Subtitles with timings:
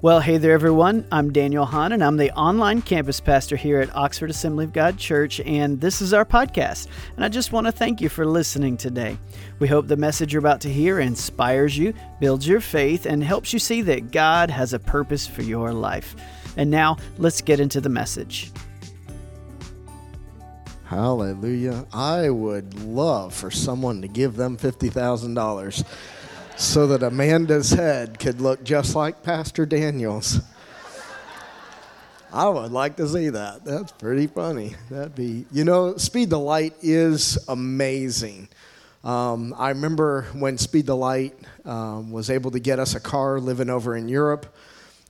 [0.00, 1.08] Well, hey there, everyone.
[1.10, 4.96] I'm Daniel Hahn, and I'm the online campus pastor here at Oxford Assembly of God
[4.96, 6.86] Church, and this is our podcast.
[7.16, 9.18] And I just want to thank you for listening today.
[9.58, 13.52] We hope the message you're about to hear inspires you, builds your faith, and helps
[13.52, 16.14] you see that God has a purpose for your life.
[16.56, 18.52] And now, let's get into the message.
[20.84, 21.84] Hallelujah.
[21.92, 25.84] I would love for someone to give them $50,000
[26.58, 30.40] so that Amanda's head could look just like Pastor Daniel's.
[32.32, 33.64] I would like to see that.
[33.64, 34.74] That's pretty funny.
[34.90, 38.48] That'd be, you know, Speed the Light is amazing.
[39.04, 41.34] Um, I remember when Speed the Light
[41.64, 44.52] um, was able to get us a car living over in Europe.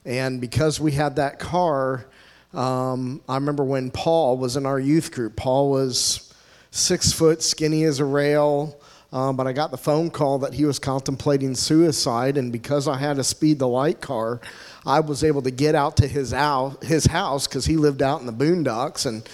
[0.05, 2.05] And because we had that car,
[2.53, 5.35] um, I remember when Paul was in our youth group.
[5.35, 6.33] Paul was
[6.73, 8.79] six foot, skinny as a rail,
[9.11, 12.99] um, but I got the phone call that he was contemplating suicide, and because I
[12.99, 14.41] had a speed the light car,
[14.85, 18.21] I was able to get out to his, out, his house because he lived out
[18.21, 19.27] in the boondocks and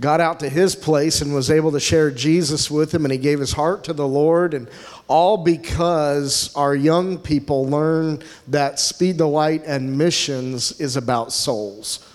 [0.00, 3.18] got out to his place and was able to share Jesus with him, and he
[3.18, 4.70] gave his heart to the Lord, and
[5.06, 12.06] all because our young people learn that speed the light and missions is about souls.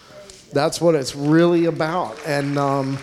[0.53, 2.57] That's what it's really about, and.
[2.57, 2.97] Um,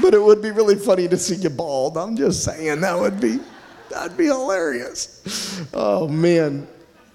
[0.00, 1.96] but it would be really funny to see you bald.
[1.96, 3.38] I'm just saying that would be
[3.90, 5.64] that'd be hilarious.
[5.72, 6.68] Oh man.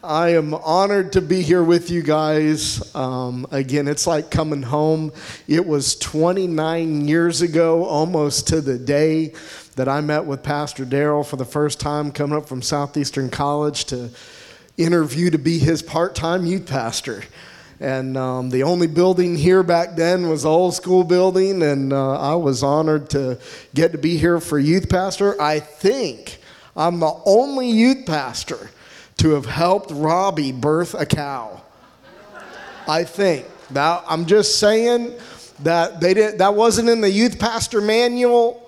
[0.04, 2.96] I am honored to be here with you guys.
[2.96, 5.12] Um, again, it's like coming home.
[5.48, 9.36] It was 29 years ago, almost to the day,
[9.76, 13.86] that I met with Pastor Daryl for the first time, coming up from Southeastern College
[13.86, 14.10] to
[14.76, 17.24] interview to be his part time youth pastor.
[17.82, 22.20] And um, the only building here back then was the old school building, and uh,
[22.20, 23.40] I was honored to
[23.74, 25.42] get to be here for youth pastor.
[25.42, 26.38] I think
[26.78, 28.70] I'm the only youth pastor
[29.18, 31.64] to have helped Robbie birth a cow.
[32.88, 33.48] I think.
[33.72, 35.16] Now, I'm just saying
[35.64, 38.62] that they did that wasn't in the youth pastor manual.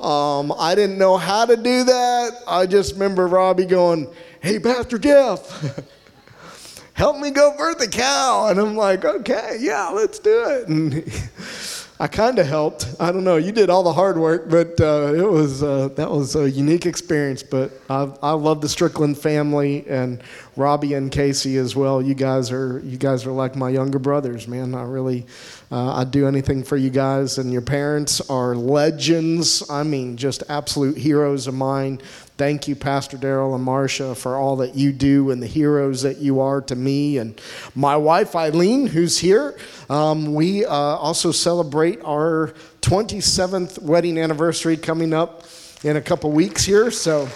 [0.00, 2.32] Um, I didn't know how to do that.
[2.48, 4.08] I just remember Robbie going,
[4.40, 5.84] "Hey, Pastor Jeff."
[6.96, 8.48] help me go birth a cow.
[8.48, 10.68] And I'm like, okay, yeah, let's do it.
[10.68, 11.04] And
[12.00, 12.94] I kind of helped.
[13.00, 13.36] I don't know.
[13.36, 16.84] You did all the hard work, but uh, it was uh, that was a unique
[16.84, 17.42] experience.
[17.42, 20.22] But I, I love the Strickland family and
[20.56, 22.02] Robbie and Casey as well.
[22.02, 24.74] You guys are you guys are like my younger brothers, man.
[24.74, 25.26] I really
[25.70, 27.38] uh, I'd do anything for you guys.
[27.38, 29.68] And your parents are legends.
[29.70, 32.02] I mean, just absolute heroes of mine.
[32.36, 36.18] Thank you, Pastor Daryl and Marcia, for all that you do and the heroes that
[36.18, 37.16] you are to me.
[37.16, 37.40] And
[37.74, 39.56] my wife, Eileen, who's here.
[39.88, 42.52] Um, we uh, also celebrate our
[42.82, 45.44] 27th wedding anniversary coming up
[45.82, 46.90] in a couple weeks here.
[46.90, 47.26] So,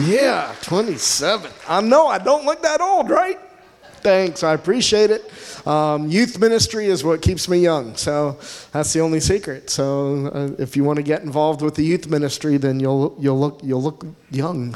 [0.00, 1.50] yeah, 27.
[1.68, 3.38] I know I don't look that old, right?
[4.02, 5.30] Thanks, I appreciate it.
[5.66, 8.38] Um, youth ministry is what keeps me young, so
[8.72, 9.68] that's the only secret.
[9.68, 13.38] So uh, if you want to get involved with the youth ministry, then you'll you'll
[13.38, 14.74] look you'll look young.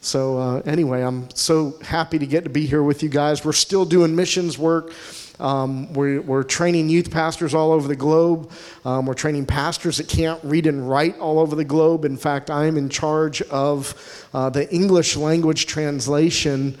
[0.00, 3.44] So uh, anyway, I'm so happy to get to be here with you guys.
[3.44, 4.92] We're still doing missions work.
[5.40, 8.50] Um, we're, we're, training youth pastors all over the globe.
[8.84, 12.04] Um, we're training pastors that can't read and write all over the globe.
[12.04, 16.78] In fact, I am in charge of uh, the English language translation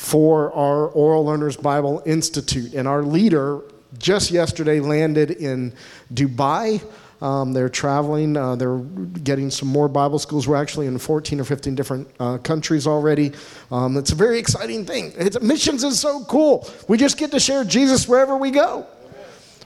[0.00, 2.72] for our Oral Learners Bible Institute.
[2.72, 3.60] And our leader
[3.98, 5.74] just yesterday landed in
[6.12, 6.82] Dubai.
[7.20, 10.48] Um, they're traveling, uh, they're getting some more Bible schools.
[10.48, 13.32] We're actually in 14 or 15 different uh, countries already.
[13.70, 15.12] Um, it's a very exciting thing.
[15.18, 16.66] It's, missions is so cool.
[16.88, 18.86] We just get to share Jesus wherever we go.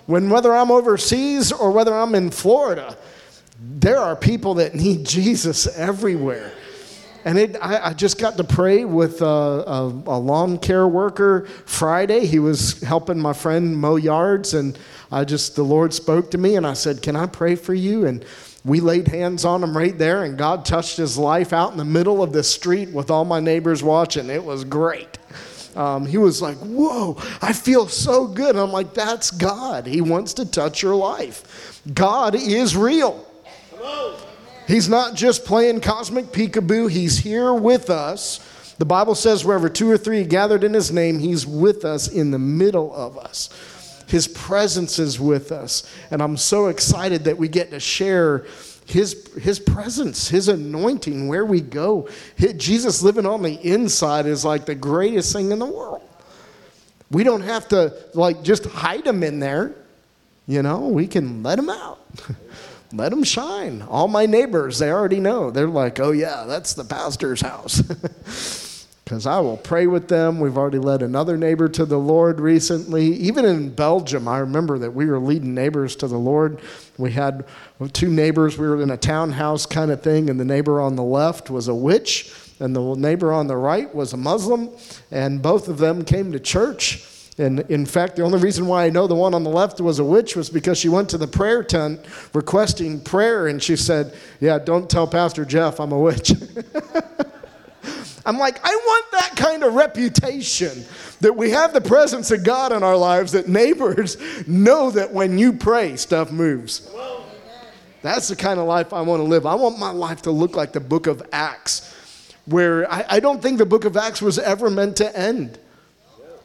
[0.06, 2.96] When whether I'm overseas or whether I'm in Florida,
[3.60, 6.52] there are people that need Jesus everywhere.
[7.24, 11.46] And it, I, I, just got to pray with a, a, a, lawn care worker
[11.64, 12.26] Friday.
[12.26, 14.78] He was helping my friend mow yards, and
[15.10, 18.04] I just, the Lord spoke to me, and I said, Can I pray for you?
[18.04, 18.26] And
[18.62, 21.84] we laid hands on him right there, and God touched his life out in the
[21.84, 24.28] middle of the street with all my neighbors watching.
[24.28, 25.18] It was great.
[25.76, 28.54] Um, he was like, Whoa, I feel so good.
[28.54, 29.86] I'm like, That's God.
[29.86, 31.80] He wants to touch your life.
[31.94, 33.26] God is real.
[34.66, 38.40] He's not just playing cosmic peekaboo, He's here with us.
[38.78, 42.30] The Bible says, wherever two or three gathered in His name, He's with us in
[42.30, 43.50] the middle of us.
[44.08, 45.90] His presence is with us.
[46.10, 48.46] And I'm so excited that we get to share
[48.86, 52.08] his, his presence, his anointing where we go.
[52.56, 56.02] Jesus living on the inside is like the greatest thing in the world.
[57.10, 59.74] We don't have to like just hide him in there.
[60.46, 62.00] You know, we can let him out.
[62.96, 63.82] let them shine.
[63.82, 65.50] All my neighbors, they already know.
[65.50, 67.82] They're like, oh, yeah, that's the pastor's house.
[69.04, 70.40] because I will pray with them.
[70.40, 73.06] We've already led another neighbor to the Lord recently.
[73.16, 76.60] Even in Belgium, I remember that we were leading neighbors to the Lord.
[76.96, 77.44] We had
[77.92, 78.56] two neighbors.
[78.56, 81.68] We were in a townhouse kind of thing, and the neighbor on the left was
[81.68, 84.70] a witch, and the neighbor on the right was a Muslim,
[85.10, 87.04] and both of them came to church.
[87.36, 89.98] And in fact, the only reason why I know the one on the left was
[89.98, 92.00] a witch was because she went to the prayer tent
[92.32, 96.32] requesting prayer, and she said, Yeah, don't tell Pastor Jeff I'm a witch.
[98.26, 100.84] I'm like, I want that kind of reputation
[101.20, 104.16] that we have the presence of God in our lives, that neighbors
[104.46, 106.88] know that when you pray, stuff moves.
[108.02, 109.46] That's the kind of life I want to live.
[109.46, 111.94] I want my life to look like the book of Acts,
[112.44, 115.58] where I, I don't think the book of Acts was ever meant to end.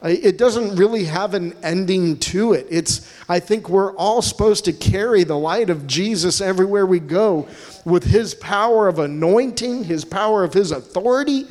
[0.02, 2.66] It doesn't really have an ending to it.
[2.70, 7.46] It's, I think we're all supposed to carry the light of Jesus everywhere we go
[7.84, 11.46] with his power of anointing, his power of his authority,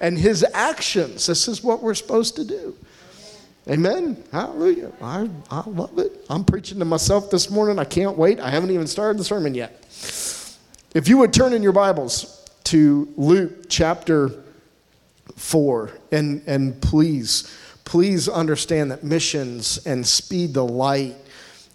[0.00, 1.26] and his actions.
[1.26, 2.76] This is what we're supposed to do.
[3.70, 4.22] Amen.
[4.30, 4.92] Hallelujah.
[5.00, 6.26] I, I love it.
[6.28, 7.78] I'm preaching to myself this morning.
[7.78, 8.38] I can't wait.
[8.38, 9.72] I haven't even started the sermon yet.
[10.94, 14.30] If you would turn in your Bibles to Luke chapter
[15.36, 17.50] 4, and, and please,
[17.84, 21.16] please understand that missions and speed the light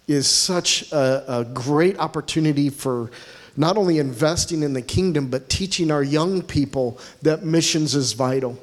[0.08, 3.10] is such a, a great opportunity for
[3.56, 8.58] not only investing in the kingdom, but teaching our young people that missions is vital.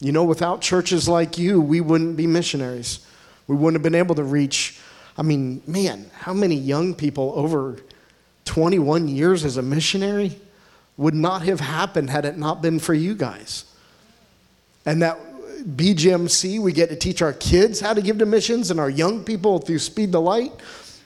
[0.00, 3.06] You know, without churches like you, we wouldn't be missionaries.
[3.46, 4.78] We wouldn't have been able to reach.
[5.16, 7.78] I mean, man, how many young people over
[8.44, 10.38] 21 years as a missionary
[10.96, 13.64] would not have happened had it not been for you guys?
[14.86, 15.18] And that
[15.62, 19.24] BGMC, we get to teach our kids how to give to missions and our young
[19.24, 20.52] people through Speed the Light.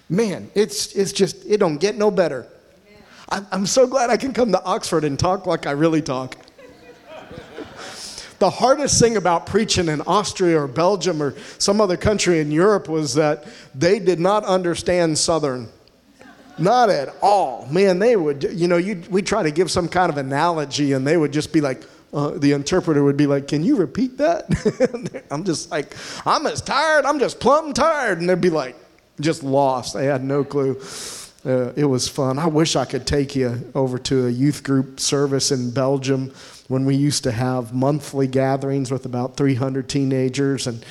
[0.08, 2.46] Man, it's, it's just, it don't get no better.
[3.28, 6.36] I'm so glad I can come to Oxford and talk like I really talk.
[8.38, 12.88] the hardest thing about preaching in Austria or Belgium or some other country in Europe
[12.88, 15.68] was that they did not understand Southern.
[16.58, 17.66] Not at all.
[17.66, 18.76] Man, they would, you know,
[19.10, 21.82] we try to give some kind of analogy and they would just be like,
[22.14, 25.25] uh, the interpreter would be like, Can you repeat that?
[25.31, 25.94] I'm just like,
[26.25, 28.20] I'm as tired, I'm just plumb tired.
[28.20, 28.76] And they'd be like,
[29.20, 29.94] just lost.
[29.94, 30.81] They had no clue.
[31.44, 32.38] Uh, it was fun.
[32.38, 36.32] I wish I could take you over to a youth group service in Belgium
[36.69, 40.67] when we used to have monthly gatherings with about 300 teenagers.
[40.67, 40.84] And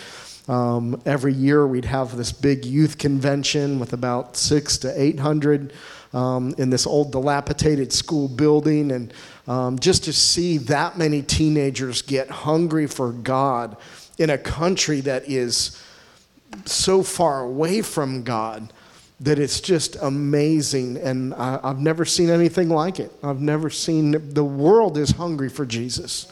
[0.48, 5.74] um, every year we'd have this big youth convention with about six to 800
[6.14, 8.92] um, in this old dilapidated school building.
[8.92, 9.14] And
[9.48, 13.78] um, just to see that many teenagers get hungry for God
[14.18, 15.82] in a country that is
[16.66, 18.72] so far away from God
[19.20, 20.98] that it's just amazing.
[20.98, 23.12] And I, have never seen anything like it.
[23.24, 26.32] I've never seen, the world is hungry for Jesus.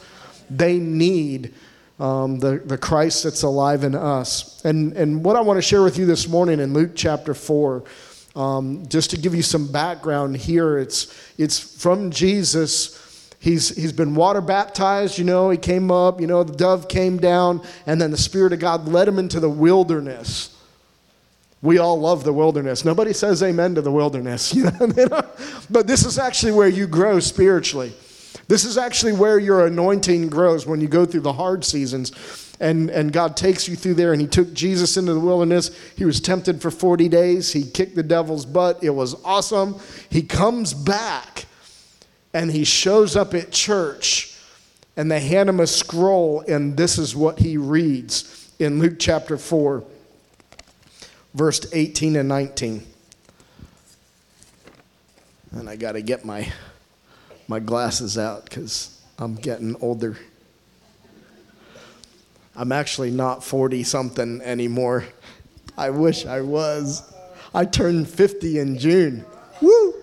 [0.50, 1.54] They need
[1.98, 4.62] um, the, the Christ that's alive in us.
[4.64, 7.84] And, and what I want to share with you this morning in Luke chapter 4,
[8.34, 12.98] um, just to give you some background here, it's, it's from Jesus.
[13.38, 17.18] He's, he's been water baptized, you know, he came up, you know, the dove came
[17.18, 20.56] down, and then the Spirit of God led him into the wilderness.
[21.60, 22.84] We all love the wilderness.
[22.84, 24.52] Nobody says amen to the wilderness.
[24.62, 25.22] You know?
[25.70, 27.92] but this is actually where you grow spiritually.
[28.48, 32.10] This is actually where your anointing grows when you go through the hard seasons.
[32.62, 35.70] And, and God takes you through there, and He took Jesus into the wilderness.
[35.96, 37.52] He was tempted for 40 days.
[37.52, 38.82] He kicked the devil's butt.
[38.82, 39.78] It was awesome.
[40.08, 41.44] He comes back,
[42.32, 44.34] and He shows up at church,
[44.96, 49.36] and they hand Him a scroll, and this is what He reads in Luke chapter
[49.36, 49.84] 4
[51.34, 52.86] verse 18 and 19.
[55.52, 56.50] And I got to get my,
[57.48, 60.16] my glasses out because I'm getting older.
[62.54, 65.04] I'm actually not 40 something anymore.
[65.76, 67.02] I wish I was.
[67.54, 69.24] I turned 50 in June.
[69.60, 69.94] Woo!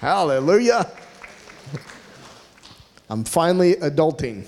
[0.00, 0.90] Hallelujah.
[3.10, 4.46] I'm finally adulting.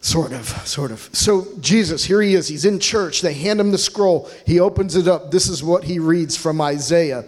[0.00, 1.08] Sort of, sort of.
[1.12, 2.48] So, Jesus, here he is.
[2.48, 3.20] He's in church.
[3.20, 4.30] They hand him the scroll.
[4.46, 5.30] He opens it up.
[5.30, 7.24] This is what he reads from Isaiah.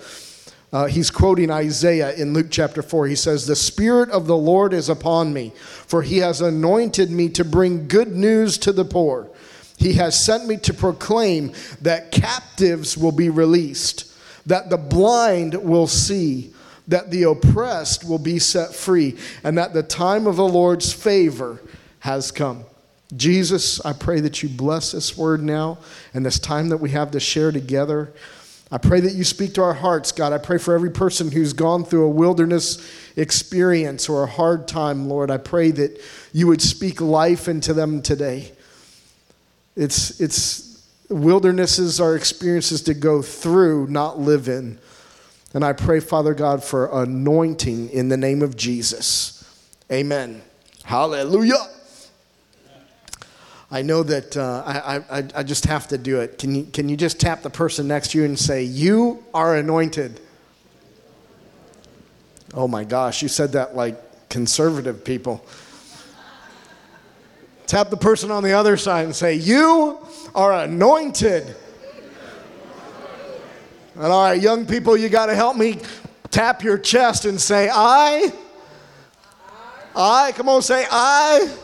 [0.72, 3.06] Uh, he's quoting Isaiah in Luke chapter 4.
[3.06, 7.28] He says, The Spirit of the Lord is upon me, for he has anointed me
[7.30, 9.28] to bring good news to the poor.
[9.76, 11.52] He has sent me to proclaim
[11.82, 14.10] that captives will be released,
[14.46, 16.54] that the blind will see,
[16.88, 21.60] that the oppressed will be set free, and that the time of the Lord's favor
[21.98, 22.64] has come.
[23.14, 25.78] Jesus, I pray that you bless this word now
[26.14, 28.14] and this time that we have to share together.
[28.72, 30.32] I pray that you speak to our hearts, God.
[30.32, 35.10] I pray for every person who's gone through a wilderness experience or a hard time,
[35.10, 35.30] Lord.
[35.30, 36.00] I pray that
[36.32, 38.52] you would speak life into them today.
[39.76, 44.78] It's, it's wildernesses are experiences to go through, not live in.
[45.52, 49.44] And I pray, Father God, for anointing in the name of Jesus.
[49.92, 50.40] Amen.
[50.84, 51.71] Hallelujah.
[53.72, 56.36] I know that uh, I, I, I just have to do it.
[56.36, 59.56] Can you, can you just tap the person next to you and say, You are
[59.56, 60.20] anointed?
[62.52, 65.42] Oh my gosh, you said that like conservative people.
[67.66, 71.56] Tap the person on the other side and say, You are anointed.
[73.94, 75.80] And all right, young people, you got to help me
[76.30, 78.34] tap your chest and say, I,
[79.96, 81.56] I, come on, say, I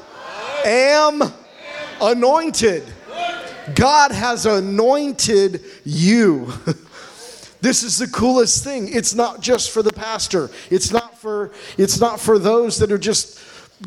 [0.65, 1.35] am
[2.01, 2.85] anointed.
[3.75, 6.53] God has anointed you.
[7.61, 8.89] this is the coolest thing.
[8.93, 10.51] It's not just for the pastor.
[10.71, 13.39] It's not for it's not for those that are just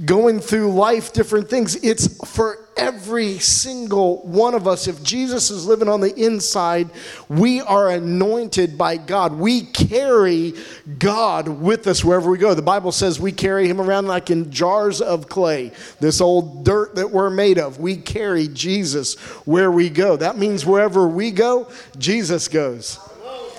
[0.05, 1.75] going through life different things.
[1.83, 4.87] It's for every single one of us.
[4.87, 6.89] If Jesus is living on the inside,
[7.29, 9.33] we are anointed by God.
[9.33, 10.53] We carry
[10.97, 12.53] God with us wherever we go.
[12.53, 16.95] The Bible says we carry him around like in jars of clay, this old dirt
[16.95, 17.79] that we're made of.
[17.79, 20.17] We carry Jesus where we go.
[20.17, 22.99] That means wherever we go, Jesus goes.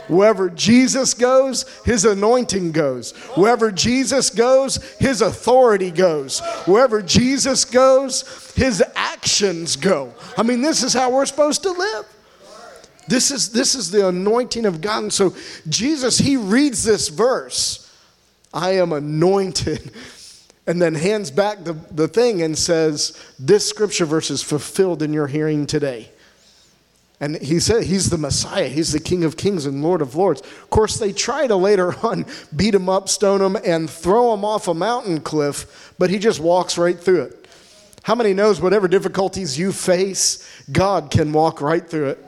[0.09, 3.13] Wherever Jesus goes, his anointing goes.
[3.37, 6.41] Wherever Jesus goes, his authority goes.
[6.67, 10.15] Wherever Jesus goes, his actions go.
[10.37, 12.07] I mean, this is how we're supposed to live.
[13.09, 15.05] This is, this is the anointing of God.
[15.05, 15.35] And so
[15.69, 17.91] Jesus, he reads this verse
[18.53, 19.91] I am anointed.
[20.65, 25.13] And then hands back the, the thing and says, This scripture verse is fulfilled in
[25.13, 26.11] your hearing today.
[27.23, 28.67] And he said he's the Messiah.
[28.67, 30.41] He's the King of Kings and Lord of Lords.
[30.41, 34.45] Of course, they try to later on beat him up, stone him, and throw him
[34.45, 37.47] off a mountain cliff, but he just walks right through it.
[38.03, 42.27] How many knows whatever difficulties you face, God can walk right through it?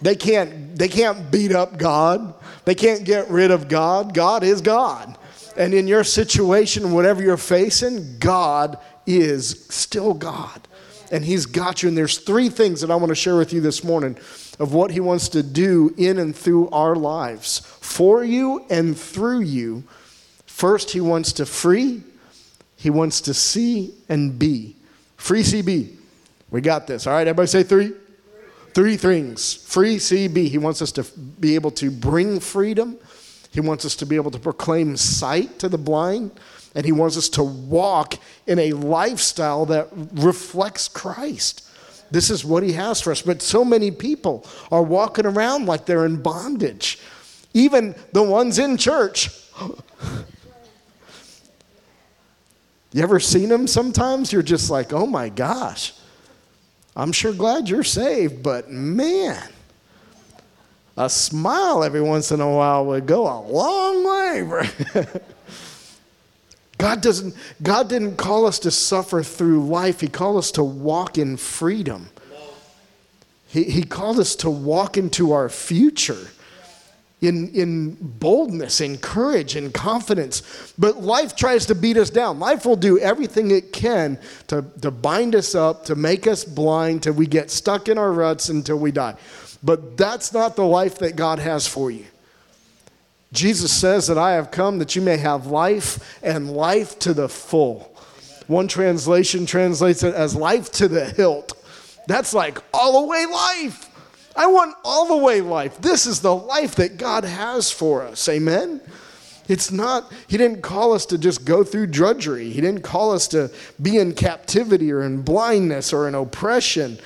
[0.00, 2.32] They can't, they can't beat up God.
[2.64, 4.14] They can't get rid of God.
[4.14, 5.18] God is God.
[5.56, 10.68] And in your situation, whatever you're facing, God is still God
[11.10, 11.88] and He's got you.
[11.88, 14.16] And there's three things that I want to share with you this morning
[14.58, 19.40] of what He wants to do in and through our lives for you and through
[19.40, 19.84] you.
[20.46, 22.02] First, He wants to free,
[22.76, 24.76] He wants to see and be.
[25.16, 25.94] Free CB.
[26.50, 27.06] We got this.
[27.06, 27.92] All right, everybody say three.
[28.74, 29.54] Three things.
[29.54, 30.48] Free CB.
[30.48, 31.02] He wants us to
[31.40, 32.98] be able to bring freedom.
[33.50, 36.32] He wants us to be able to proclaim sight to the blind
[36.76, 38.16] and He wants us to walk
[38.46, 41.68] in a lifestyle that reflects Christ.
[42.10, 43.22] This is what He has for us.
[43.22, 47.00] But so many people are walking around like they're in bondage,
[47.54, 49.30] even the ones in church.
[52.92, 54.32] You ever seen them sometimes?
[54.32, 55.94] You're just like, oh my gosh,
[56.94, 59.50] I'm sure glad you're saved, but man,
[60.96, 64.70] a smile every once in a while would go a long way.
[66.78, 70.00] God doesn't God didn't call us to suffer through life.
[70.00, 72.10] He called us to walk in freedom.
[73.48, 76.28] He, he called us to walk into our future
[77.20, 80.74] in, in boldness and courage and confidence.
[80.78, 82.38] But life tries to beat us down.
[82.38, 84.18] Life will do everything it can
[84.48, 88.12] to, to bind us up, to make us blind, till we get stuck in our
[88.12, 89.16] ruts until we die.
[89.62, 92.04] But that's not the life that God has for you.
[93.36, 97.28] Jesus says that I have come that you may have life and life to the
[97.28, 97.92] full.
[98.46, 101.52] One translation translates it as life to the hilt.
[102.06, 103.90] That's like all the way life.
[104.34, 105.78] I want all the way life.
[105.78, 108.28] This is the life that God has for us.
[108.28, 108.80] Amen?
[109.48, 112.50] It's not, He didn't call us to just go through drudgery.
[112.50, 113.50] He didn't call us to
[113.80, 116.98] be in captivity or in blindness or in oppression.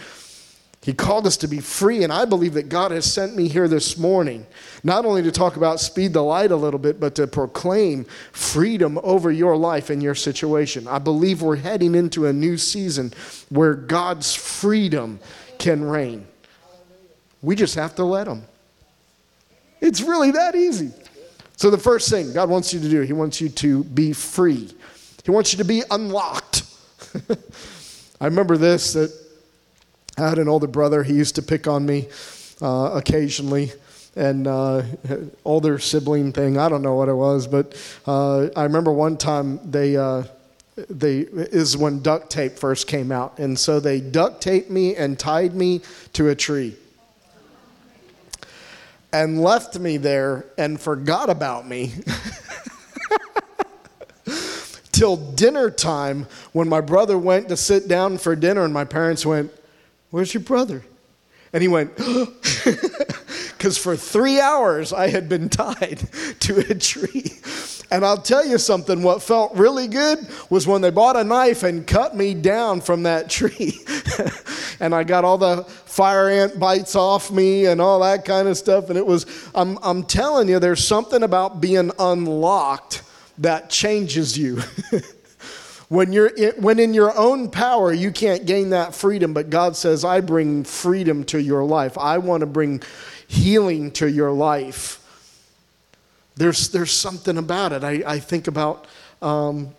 [0.83, 3.69] He called us to be free, and I believe that God has sent me here
[3.69, 4.47] this morning
[4.83, 8.99] not only to talk about speed the light a little bit, but to proclaim freedom
[9.03, 10.89] over your life and your situation.
[10.89, 13.13] I believe we're heading into a new season
[13.51, 15.21] where God's freedom
[15.59, 16.27] can reign.
[17.43, 18.45] We just have to let Him.
[19.83, 20.93] It's really that easy.
[21.57, 24.71] So, the first thing God wants you to do, He wants you to be free,
[25.25, 26.63] He wants you to be unlocked.
[28.21, 29.30] I remember this that
[30.19, 31.03] I had an older brother.
[31.03, 32.09] He used to pick on me
[32.61, 33.73] uh, occasionally,
[34.17, 34.83] and uh,
[35.45, 36.59] older sibling thing.
[36.59, 37.77] I don't know what it was, but
[38.07, 40.25] uh, I remember one time they uh,
[40.89, 45.19] they is when duct tape first came out, and so they duct taped me and
[45.19, 45.83] tied me
[46.15, 46.77] to a tree.
[49.13, 51.93] and left me there and forgot about me.
[54.93, 59.25] Till dinner time, when my brother went to sit down for dinner, and my parents
[59.25, 59.51] went,
[60.11, 60.83] Where's your brother?
[61.53, 61.97] And he went,
[63.57, 66.01] because for three hours I had been tied
[66.41, 67.39] to a tree.
[67.93, 71.65] And I'll tell you something, what felt really good was when they bought a knife
[71.65, 73.81] and cut me down from that tree.
[74.81, 78.57] and I got all the fire ant bites off me and all that kind of
[78.57, 78.91] stuff.
[78.91, 83.03] And it was, I'm, I'm telling you, there's something about being unlocked
[83.39, 84.63] that changes you.
[85.91, 89.77] When you're in, when in your own power you can't gain that freedom but god
[89.77, 92.81] says i bring freedom to your life i want to bring
[93.27, 94.97] healing to your life
[96.37, 98.87] there's, there's something about it i, I think about
[99.21, 99.75] um,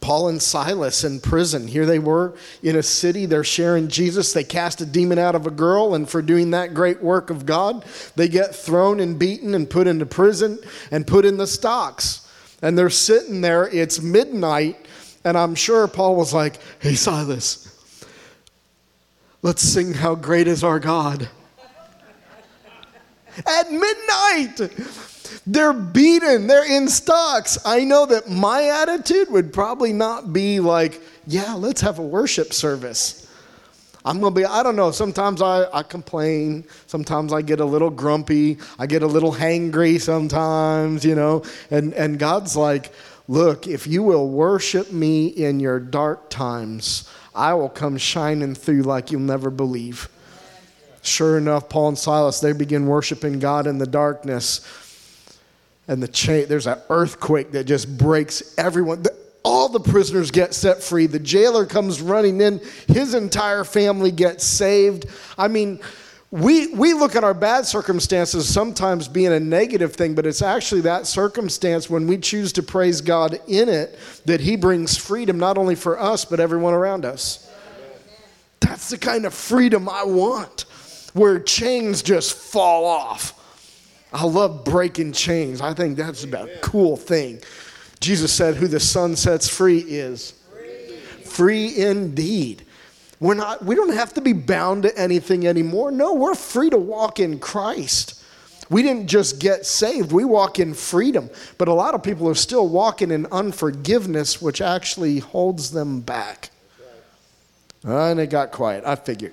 [0.00, 1.66] Paul and Silas in prison.
[1.66, 4.34] Here they were in a city, they're sharing Jesus.
[4.34, 7.46] They cast a demon out of a girl, and for doing that great work of
[7.46, 10.58] God, they get thrown and beaten and put into prison
[10.90, 12.23] and put in the stocks.
[12.64, 14.86] And they're sitting there, it's midnight,
[15.22, 17.68] and I'm sure Paul was like, Hey, Silas,
[19.42, 21.28] let's sing How Great is Our God.
[23.46, 24.72] At midnight!
[25.46, 27.58] They're beaten, they're in stocks.
[27.66, 32.54] I know that my attitude would probably not be like, yeah, let's have a worship
[32.54, 33.23] service.
[34.04, 36.64] I'm going to be, I don't know, sometimes I, I complain.
[36.86, 38.58] Sometimes I get a little grumpy.
[38.78, 41.42] I get a little hangry sometimes, you know.
[41.70, 42.92] And, and God's like,
[43.28, 48.82] look, if you will worship me in your dark times, I will come shining through
[48.82, 50.08] like you'll never believe.
[51.02, 54.60] Sure enough, Paul and Silas, they begin worshiping God in the darkness
[55.88, 59.02] and the chain there's an earthquake that just breaks everyone
[59.44, 64.44] all the prisoners get set free the jailer comes running in his entire family gets
[64.44, 65.06] saved
[65.38, 65.78] i mean
[66.34, 70.80] we, we look at our bad circumstances sometimes being a negative thing, but it's actually
[70.80, 75.56] that circumstance when we choose to praise God in it that He brings freedom not
[75.56, 77.48] only for us, but everyone around us.
[78.58, 80.62] That's the kind of freedom I want,
[81.12, 83.40] where chains just fall off
[84.14, 85.60] I love breaking chains.
[85.60, 87.40] I think that's a cool thing.
[88.04, 92.66] Jesus said, Who the Son sets free is free, free indeed.
[93.18, 95.90] We're not, we don't have to be bound to anything anymore.
[95.90, 98.22] No, we're free to walk in Christ.
[98.68, 101.30] We didn't just get saved, we walk in freedom.
[101.56, 106.50] But a lot of people are still walking in unforgiveness, which actually holds them back.
[107.84, 108.84] And it got quiet.
[108.84, 109.32] I figured.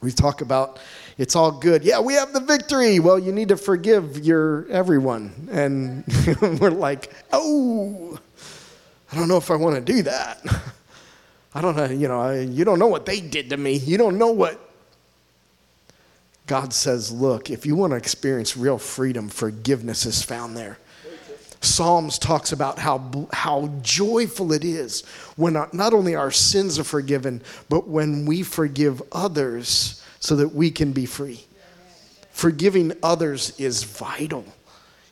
[0.00, 0.78] We talk about
[1.20, 1.84] it's all good.
[1.84, 2.98] Yeah, we have the victory.
[2.98, 5.48] Well, you need to forgive your everyone.
[5.52, 6.02] And
[6.58, 8.18] we're like, oh,
[9.12, 10.40] I don't know if I want to do that.
[11.54, 13.74] I don't know, you know, I, you don't know what they did to me.
[13.74, 14.58] You don't know what.
[16.46, 20.78] God says, look, if you want to experience real freedom, forgiveness is found there.
[21.60, 25.04] Psalms talks about how, how joyful it is
[25.36, 30.70] when not only our sins are forgiven, but when we forgive others so that we
[30.70, 31.44] can be free.
[32.30, 34.44] Forgiving others is vital.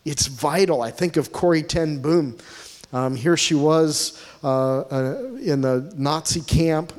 [0.05, 0.81] It's vital.
[0.81, 2.38] I think of Corrie Ten Boom.
[2.92, 6.92] Um, here she was uh, uh, in the Nazi camp.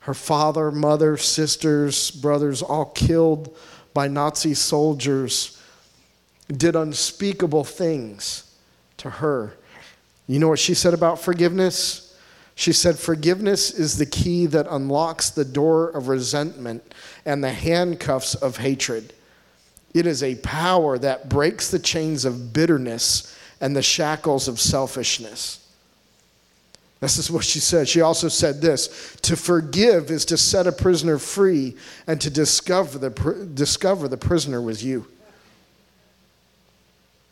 [0.00, 3.56] Her father, mother, sisters, brothers, all killed
[3.94, 5.60] by Nazi soldiers,
[6.48, 8.56] did unspeakable things
[8.98, 9.54] to her.
[10.26, 12.03] You know what she said about forgiveness?
[12.54, 18.34] She said, Forgiveness is the key that unlocks the door of resentment and the handcuffs
[18.34, 19.12] of hatred.
[19.92, 25.60] It is a power that breaks the chains of bitterness and the shackles of selfishness.
[27.00, 27.88] This is what she said.
[27.88, 32.98] She also said this To forgive is to set a prisoner free, and to discover
[32.98, 33.10] the,
[33.54, 35.06] discover the prisoner was you.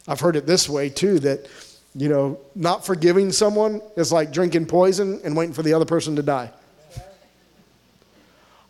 [0.07, 1.49] I've heard it this way too that
[1.95, 6.17] you know, not forgiving someone is like drinking poison and waiting for the other person
[6.17, 6.51] to die.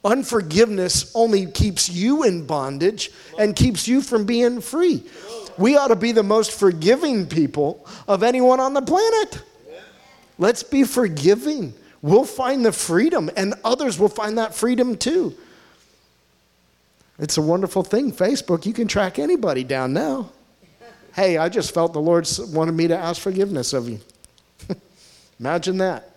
[0.04, 5.04] Unforgiveness only keeps you in bondage and keeps you from being free.
[5.56, 9.42] We ought to be the most forgiving people of anyone on the planet.
[10.38, 11.74] Let's be forgiving.
[12.00, 15.36] We'll find the freedom, and others will find that freedom too.
[17.20, 18.10] It's a wonderful thing.
[18.10, 20.32] Facebook, you can track anybody down now
[21.14, 24.00] hey, I just felt the Lord wanted me to ask forgiveness of you.
[25.40, 26.10] Imagine that.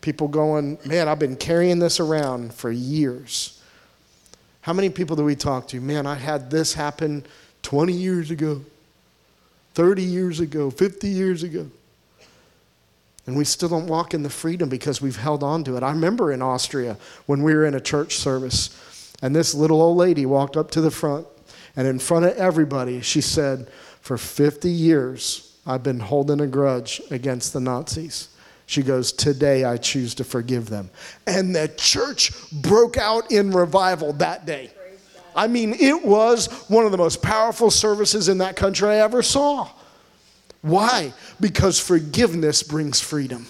[0.00, 3.60] People going, man, I've been carrying this around for years.
[4.60, 5.80] How many people do we talk to?
[5.80, 7.24] Man, I had this happen
[7.62, 8.62] 20 years ago,
[9.74, 11.68] 30 years ago, 50 years ago.
[13.26, 15.82] And we still don't walk in the freedom because we've held on to it.
[15.82, 18.70] I remember in Austria when we were in a church service,
[19.22, 21.26] and this little old lady walked up to the front
[21.74, 23.68] And in front of everybody, she said,
[24.06, 28.28] For 50 years, I've been holding a grudge against the Nazis.
[28.66, 30.90] She goes, Today I choose to forgive them.
[31.26, 34.70] And the church broke out in revival that day.
[35.34, 39.22] I mean, it was one of the most powerful services in that country I ever
[39.22, 39.68] saw.
[40.62, 41.12] Why?
[41.40, 43.48] Because forgiveness brings freedom.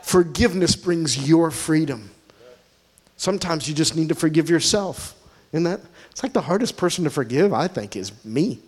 [0.00, 2.08] Forgiveness brings your freedom.
[3.18, 5.14] Sometimes you just need to forgive yourself.
[5.52, 5.82] Isn't that?
[6.12, 8.60] It's like the hardest person to forgive, I think, is me.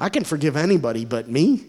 [0.00, 1.64] I can forgive anybody but me.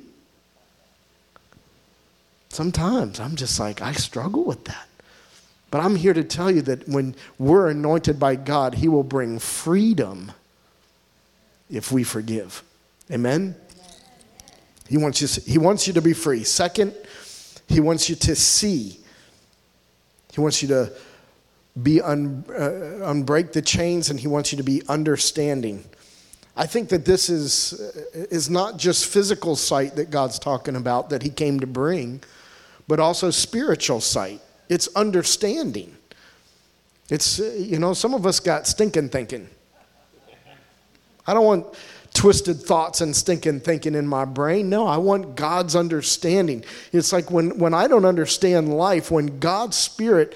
[2.49, 4.87] Sometimes I'm just like, I struggle with that.
[5.71, 9.39] But I'm here to tell you that when we're anointed by God, He will bring
[9.39, 10.31] freedom
[11.69, 12.63] if we forgive.
[13.11, 13.55] Amen?
[14.87, 16.43] He wants, you, he wants you to be free.
[16.43, 16.93] Second,
[17.67, 18.99] He wants you to see.
[20.31, 20.91] He wants you to
[21.81, 25.85] be un, uh, unbreak the chains, and He wants you to be understanding.
[26.59, 31.09] I think that this is, uh, is not just physical sight that God's talking about
[31.09, 32.21] that He came to bring,
[32.85, 34.41] but also spiritual sight.
[34.67, 35.95] It's understanding.
[37.09, 39.47] It's, uh, you know, some of us got stinking thinking.
[41.25, 41.65] I don't want
[42.13, 44.69] twisted thoughts and stinking thinking in my brain.
[44.69, 46.65] No, I want God's understanding.
[46.91, 50.35] It's like when, when I don't understand life, when God's Spirit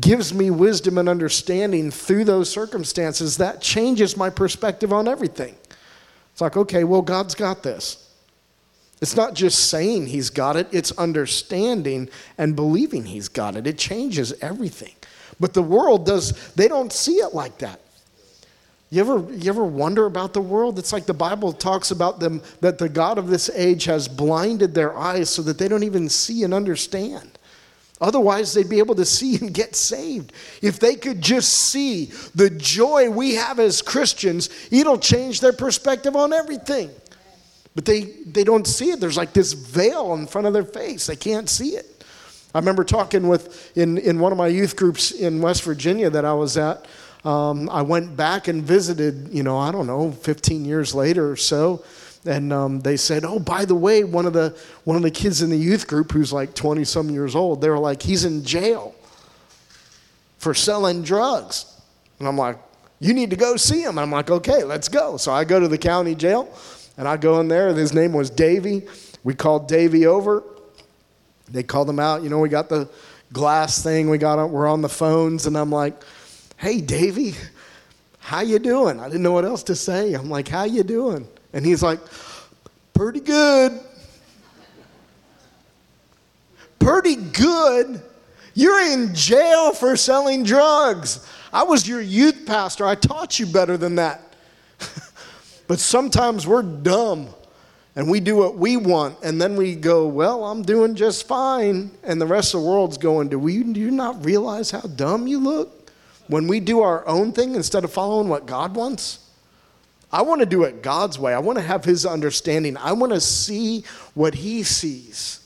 [0.00, 5.54] gives me wisdom and understanding through those circumstances, that changes my perspective on everything.
[6.32, 8.04] It's like, okay, well, God's got this.
[9.00, 13.66] It's not just saying he's got it, it's understanding and believing he's got it.
[13.66, 14.94] It changes everything.
[15.40, 17.80] But the world does, they don't see it like that.
[18.90, 20.78] You ever, you ever wonder about the world?
[20.78, 24.74] It's like the Bible talks about them that the God of this age has blinded
[24.74, 27.37] their eyes so that they don't even see and understand.
[28.00, 30.32] Otherwise, they'd be able to see and get saved.
[30.62, 36.14] If they could just see the joy we have as Christians, it'll change their perspective
[36.14, 36.90] on everything.
[37.74, 39.00] But they, they don't see it.
[39.00, 41.06] There's like this veil in front of their face.
[41.06, 42.04] They can't see it.
[42.54, 46.24] I remember talking with, in, in one of my youth groups in West Virginia that
[46.24, 46.86] I was at,
[47.24, 51.36] um, I went back and visited, you know, I don't know, 15 years later or
[51.36, 51.84] so.
[52.24, 55.40] And um, they said, oh, by the way, one of, the, one of the kids
[55.40, 58.44] in the youth group who's like 20 some years old, they were like, he's in
[58.44, 58.94] jail
[60.38, 61.80] for selling drugs.
[62.18, 62.58] And I'm like,
[63.00, 63.90] you need to go see him.
[63.90, 65.16] And I'm like, okay, let's go.
[65.16, 66.52] So I go to the county jail.
[66.98, 68.82] And I go in there, and his name was Davy.
[69.22, 70.42] We called Davy over.
[71.48, 72.24] They called him out.
[72.24, 72.88] You know, we got the
[73.32, 74.10] glass thing.
[74.10, 75.94] We got on, we're on the phones, and I'm like,
[76.56, 77.36] "Hey, Davy,
[78.18, 80.14] how you doing?" I didn't know what else to say.
[80.14, 82.00] I'm like, "How you doing?" And he's like,
[82.94, 83.80] "Pretty good."
[86.78, 88.02] Pretty good.
[88.54, 91.26] You're in jail for selling drugs.
[91.52, 92.86] I was your youth pastor.
[92.86, 94.22] I taught you better than that.
[95.68, 97.28] But sometimes we're dumb
[97.94, 101.90] and we do what we want, and then we go, Well, I'm doing just fine.
[102.02, 105.26] And the rest of the world's going, Do, we, do you not realize how dumb
[105.26, 105.90] you look
[106.28, 109.27] when we do our own thing instead of following what God wants?
[110.12, 111.34] I want to do it God's way.
[111.34, 112.76] I want to have His understanding.
[112.76, 115.40] I want to see what He sees.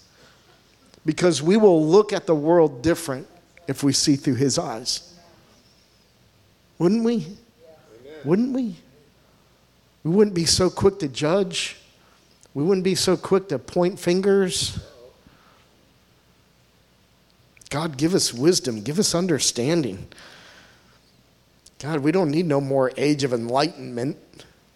[1.05, 3.27] Because we will look at the world different
[3.67, 5.15] if we see through His eyes.
[6.79, 7.27] Wouldn't we?
[8.25, 8.77] Wouldn't we?
[10.05, 11.77] We wouldn't be so quick to judge.
[12.55, 14.79] We wouldn't be so quick to point fingers.
[17.71, 20.07] God, give us wisdom, give us understanding.
[21.79, 24.19] God, we don't need no more age of enlightenment.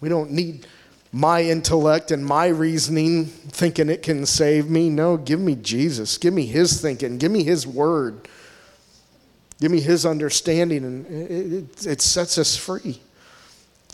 [0.00, 0.66] We don't need
[1.12, 4.90] my intellect and my reasoning thinking it can save me.
[4.90, 6.18] No, give me Jesus.
[6.18, 7.18] Give me his thinking.
[7.18, 8.28] Give me his word.
[9.60, 13.00] Give me his understanding, and it, it, it sets us free.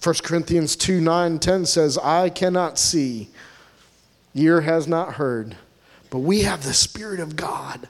[0.02, 3.28] 1 Corinthians 2 9 10 says, Eye cannot see,
[4.34, 5.56] ear has not heard,
[6.10, 7.88] but we have the Spirit of God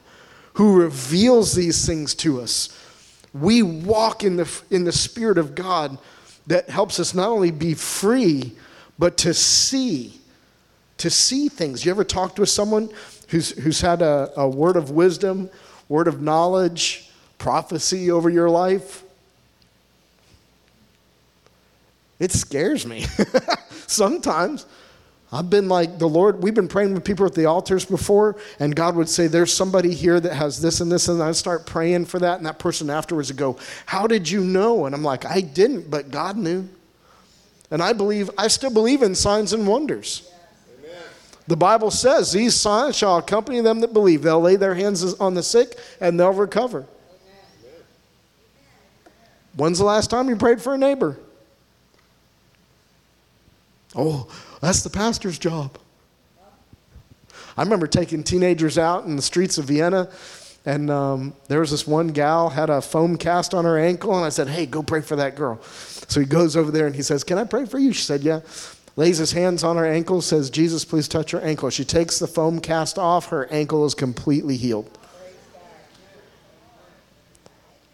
[0.53, 2.69] who reveals these things to us.
[3.33, 5.97] We walk in the, in the Spirit of God
[6.47, 8.53] that helps us not only be free,
[8.99, 10.19] but to see,
[10.97, 11.85] to see things.
[11.85, 12.89] You ever talked with someone
[13.29, 15.49] who's, who's had a, a word of wisdom,
[15.89, 19.03] word of knowledge, prophecy over your life?
[22.19, 23.05] It scares me
[23.87, 24.65] sometimes.
[25.33, 28.75] I've been like, the Lord, we've been praying with people at the altars before, and
[28.75, 32.05] God would say, There's somebody here that has this and this, and I start praying
[32.05, 34.85] for that, and that person afterwards would go, How did you know?
[34.85, 36.69] And I'm like, I didn't, but God knew.
[37.71, 40.29] And I believe, I still believe in signs and wonders.
[41.47, 44.21] The Bible says, These signs shall accompany them that believe.
[44.21, 46.85] They'll lay their hands on the sick and they'll recover.
[49.55, 51.17] When's the last time you prayed for a neighbor?
[53.95, 54.27] Oh,
[54.63, 55.77] that's the pastor's job.
[57.57, 60.09] I remember taking teenagers out in the streets of Vienna,
[60.65, 64.25] and um, there was this one gal had a foam cast on her ankle, and
[64.25, 67.01] I said, "Hey, go pray for that girl." So he goes over there and he
[67.01, 68.39] says, "Can I pray for you?" She said, "Yeah."
[68.95, 72.27] Lays his hands on her ankle, says, "Jesus, please touch her ankle." She takes the
[72.27, 74.97] foam cast off; her ankle is completely healed.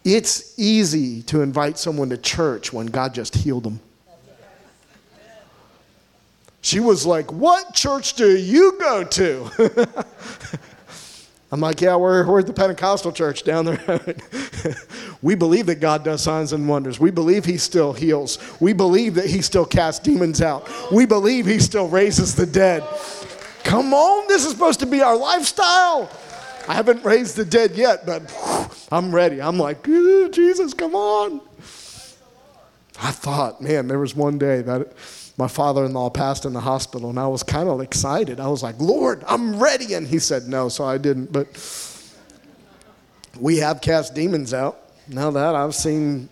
[0.04, 3.80] It's easy to invite someone to church when God just healed them.
[6.60, 9.88] She was like, What church do you go to?
[11.52, 14.16] I'm like, Yeah, we're, we're at the Pentecostal church down there.
[15.22, 17.00] we believe that God does signs and wonders.
[17.00, 18.38] We believe He still heals.
[18.60, 20.68] We believe that He still casts demons out.
[20.92, 22.84] We believe He still raises the dead.
[23.64, 26.10] Come on, this is supposed to be our lifestyle.
[26.68, 28.22] I haven't raised the dead yet, but
[28.92, 29.40] I'm ready.
[29.40, 31.40] I'm like, Jesus, come on.
[33.02, 34.92] I thought, man, there was one day that
[35.40, 38.38] my father in law passed in the hospital, and I was kind of excited.
[38.38, 39.94] I was like, Lord, I'm ready.
[39.94, 41.32] And he said no, so I didn't.
[41.32, 41.48] But
[43.40, 44.78] we have cast demons out.
[45.08, 46.28] Now that I've seen,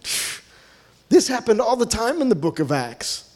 [1.09, 3.35] this happened all the time in the book of Acts.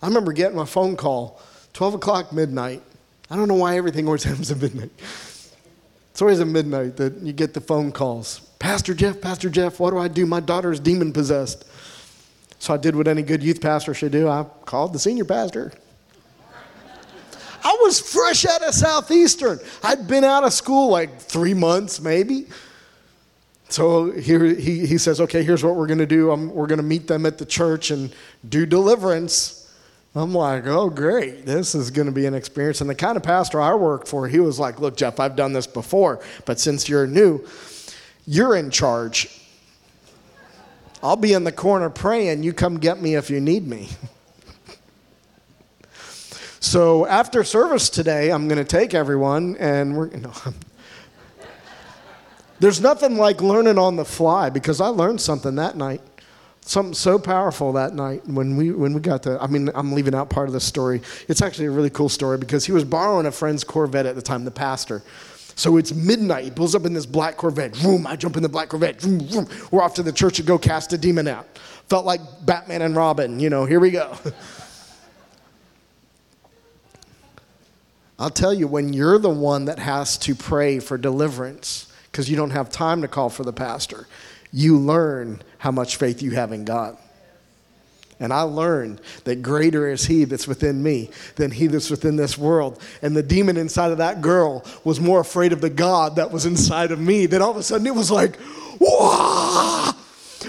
[0.00, 1.40] I remember getting my phone call,
[1.74, 2.82] 12 o'clock midnight.
[3.30, 4.90] I don't know why everything always happens at midnight.
[6.12, 8.40] It's always at midnight that you get the phone calls.
[8.58, 10.24] Pastor Jeff, Pastor Jeff, what do I do?
[10.24, 11.66] My daughter is demon possessed.
[12.58, 14.28] So I did what any good youth pastor should do.
[14.28, 15.72] I called the senior pastor.
[17.64, 19.58] I was fresh out of Southeastern.
[19.82, 22.46] I'd been out of school like three months, maybe.
[23.68, 26.30] So here he, he says, okay, here's what we're going to do.
[26.30, 28.14] I'm, we're going to meet them at the church and
[28.48, 29.70] do deliverance.
[30.14, 31.44] I'm like, oh, great.
[31.44, 32.80] This is going to be an experience.
[32.80, 35.52] And the kind of pastor I work for, he was like, look, Jeff, I've done
[35.52, 37.46] this before, but since you're new,
[38.26, 39.37] you're in charge.
[41.02, 42.42] I'll be in the corner praying.
[42.42, 43.88] You come get me if you need me.
[46.60, 50.08] so after service today, I'm going to take everyone and we're.
[50.08, 50.32] You know,
[52.60, 56.00] there's nothing like learning on the fly because I learned something that night.
[56.62, 60.14] Something so powerful that night when we when we got to I mean I'm leaving
[60.14, 61.00] out part of the story.
[61.28, 64.22] It's actually a really cool story because he was borrowing a friend's Corvette at the
[64.22, 65.02] time, the pastor.
[65.58, 66.44] So it's midnight.
[66.44, 67.74] He pulls up in this black Corvette.
[67.74, 69.00] Vroom, I jump in the black Corvette.
[69.00, 69.48] Vroom, vroom.
[69.72, 71.48] We're off to the church to go cast a demon out.
[71.88, 73.40] Felt like Batman and Robin.
[73.40, 74.16] You know, here we go.
[78.20, 82.36] I'll tell you, when you're the one that has to pray for deliverance because you
[82.36, 84.06] don't have time to call for the pastor,
[84.52, 86.96] you learn how much faith you have in God.
[88.20, 92.36] And I learned that greater is he that's within me than he that's within this
[92.36, 92.82] world.
[93.00, 96.44] And the demon inside of that girl was more afraid of the God that was
[96.44, 97.26] inside of me.
[97.26, 98.36] Then all of a sudden it was like,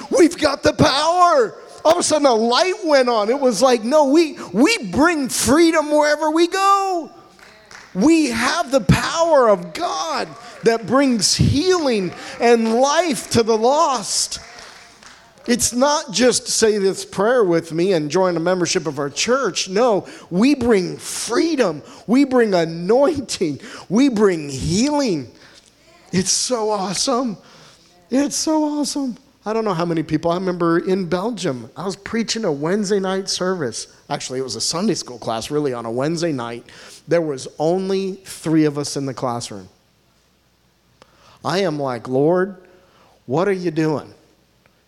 [0.10, 1.56] we've got the power.
[1.86, 3.30] All of a sudden a light went on.
[3.30, 7.12] It was like, no, we, we bring freedom wherever we go.
[7.94, 10.28] We have the power of God
[10.64, 14.40] that brings healing and life to the lost.
[15.48, 19.70] It's not just say this prayer with me and join a membership of our church.
[19.70, 25.32] No, we bring freedom, we bring anointing, we bring healing.
[26.12, 27.38] It's so awesome.
[28.12, 29.18] It's so awesome.
[29.46, 30.32] I don't know how many people.
[30.32, 33.88] I remember in Belgium, I was preaching a Wednesday night service.
[34.10, 36.66] Actually, it was a Sunday school class, really, on a Wednesday night.
[37.08, 39.70] There was only three of us in the classroom.
[41.44, 42.58] I am like, Lord,
[43.26, 44.14] what are you doing?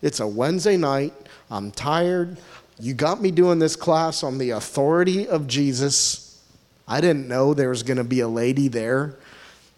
[0.02, 1.14] It's a Wednesday night.
[1.50, 2.36] I'm tired.
[2.80, 6.42] You got me doing this class on the authority of Jesus.
[6.88, 9.16] I didn't know there was going to be a lady there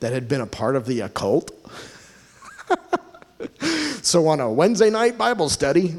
[0.00, 1.50] that had been a part of the occult.
[4.02, 5.94] so, on a Wednesday night Bible study,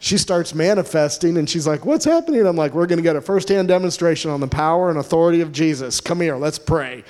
[0.00, 2.44] she starts manifesting and she's like, What's happening?
[2.44, 5.52] I'm like, We're going to get a firsthand demonstration on the power and authority of
[5.52, 6.00] Jesus.
[6.00, 7.04] Come here, let's pray.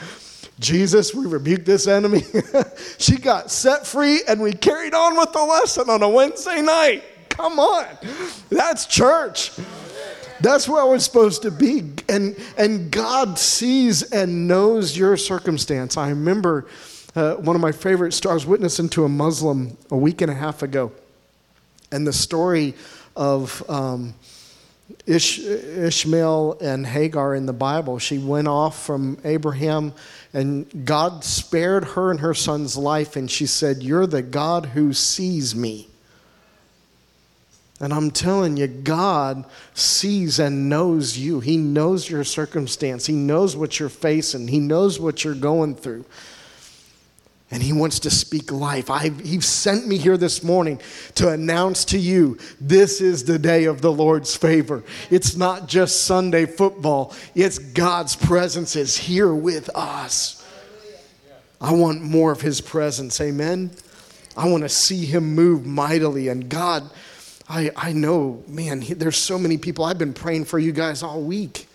[0.58, 2.22] Jesus, we rebuke this enemy.
[2.98, 7.04] she got set free and we carried on with the lesson on a Wednesday night.
[7.28, 7.86] Come on.
[8.50, 9.52] That's church.
[10.40, 11.92] That's where we're supposed to be.
[12.08, 15.96] And, and God sees and knows your circumstance.
[15.96, 16.66] I remember
[17.14, 20.62] uh, one of my favorite stars witnessing to a Muslim a week and a half
[20.62, 20.92] ago.
[21.90, 22.74] And the story
[23.16, 24.14] of um,
[25.06, 29.92] Ish, Ishmael and Hagar in the Bible, she went off from Abraham
[30.32, 34.92] and God spared her and her son's life, and she said, You're the God who
[34.92, 35.88] sees me.
[37.80, 41.40] And I'm telling you, God sees and knows you.
[41.40, 43.06] He knows your circumstance.
[43.06, 44.48] He knows what you're facing.
[44.48, 46.04] He knows what you're going through.
[47.50, 48.90] And he wants to speak life.
[48.90, 50.80] I, he sent me here this morning
[51.14, 54.84] to announce to you this is the day of the Lord's favor.
[55.10, 60.44] It's not just Sunday football, it's God's presence is here with us.
[61.60, 63.20] I want more of his presence.
[63.20, 63.70] Amen.
[64.36, 66.28] I want to see him move mightily.
[66.28, 66.88] And God,
[67.48, 69.84] I, I know, man, he, there's so many people.
[69.84, 71.67] I've been praying for you guys all week.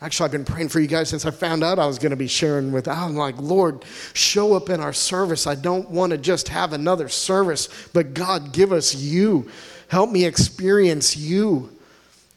[0.00, 2.16] Actually, I've been praying for you guys since I found out I was going to
[2.16, 2.86] be sharing with.
[2.86, 3.84] I'm like, Lord,
[4.14, 5.46] show up in our service.
[5.46, 9.50] I don't want to just have another service, but God, give us you.
[9.88, 11.76] Help me experience you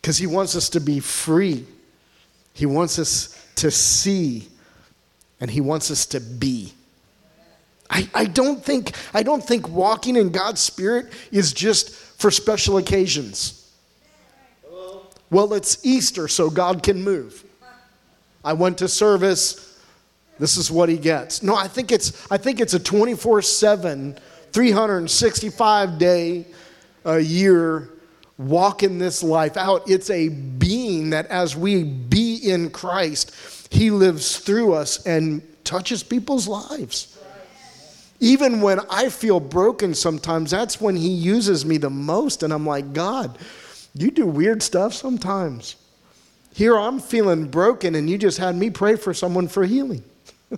[0.02, 1.66] because He wants us to be free.
[2.54, 4.48] He wants us to see,
[5.40, 6.74] and He wants us to be.
[7.92, 12.78] I, I, don't think, I don't think walking in God's Spirit is just for special
[12.78, 13.72] occasions.
[15.30, 17.46] Well, it's Easter, so God can move.
[18.44, 19.80] I went to service.
[20.40, 21.44] This is what he gets.
[21.44, 24.18] No, I think it's I think it's a 24/7
[24.52, 26.46] 365 day
[27.06, 27.90] a year
[28.38, 29.90] walking this life out.
[29.90, 33.32] It's a being that as we be in Christ,
[33.70, 37.18] he lives through us and touches people's lives.
[38.20, 42.66] Even when I feel broken sometimes, that's when he uses me the most and I'm
[42.66, 43.38] like, God,
[43.94, 45.76] you do weird stuff sometimes.
[46.54, 50.04] Here I'm feeling broken, and you just had me pray for someone for healing.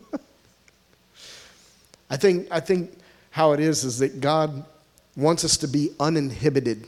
[2.10, 2.98] I think, I think
[3.32, 4.66] how it is is that God
[5.16, 6.88] wants us to be uninhibited.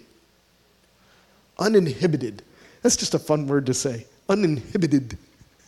[1.60, 2.42] Uninhibited.
[2.82, 4.06] That's just a fun word to say.
[4.30, 5.18] Uninhibited.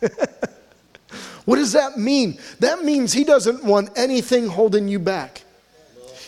[1.44, 2.38] what does that mean?
[2.60, 5.42] That means He doesn't want anything holding you back.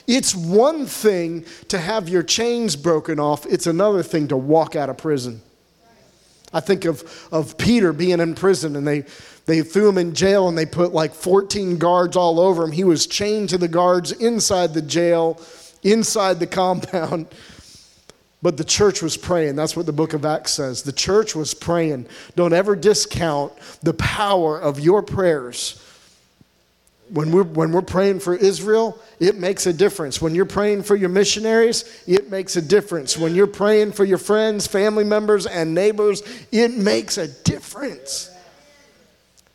[0.06, 4.88] It's one thing to have your chains broken off, it's another thing to walk out
[4.88, 5.42] of prison.
[6.52, 9.04] I think of, of Peter being in prison and they,
[9.46, 12.72] they threw him in jail and they put like 14 guards all over him.
[12.72, 15.40] He was chained to the guards inside the jail,
[15.82, 17.26] inside the compound.
[18.42, 19.56] But the church was praying.
[19.56, 20.82] That's what the book of Acts says.
[20.82, 22.06] The church was praying.
[22.36, 25.84] Don't ever discount the power of your prayers
[27.12, 30.22] when we're, when we're praying for Israel, it makes a difference.
[30.22, 33.16] When you're praying for your missionaries, it makes a difference.
[33.16, 38.30] When you're praying for your friends, family members, and neighbors, it makes a difference.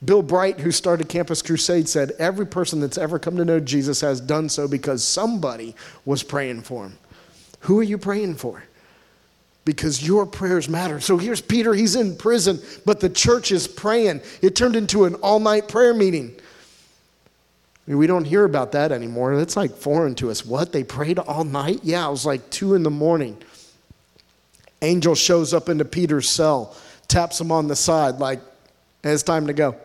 [0.03, 4.01] Bill Bright, who started Campus Crusade, said every person that's ever come to know Jesus
[4.01, 6.97] has done so because somebody was praying for him.
[7.61, 8.63] Who are you praying for?
[9.63, 10.99] Because your prayers matter.
[10.99, 14.21] So here's Peter, he's in prison, but the church is praying.
[14.41, 16.35] It turned into an all night prayer meeting.
[17.87, 19.37] We don't hear about that anymore.
[19.37, 20.45] That's like foreign to us.
[20.45, 20.71] What?
[20.71, 21.81] They prayed all night?
[21.83, 23.37] Yeah, it was like two in the morning.
[24.81, 26.75] Angel shows up into Peter's cell,
[27.07, 28.39] taps him on the side, like,
[29.03, 29.75] it's time to go.